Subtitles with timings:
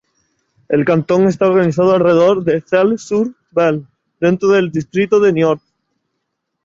[0.67, 3.85] El cantón está organizado alrededor de Celles-sur-Belle
[4.19, 5.61] dentro del Distrito de Niort.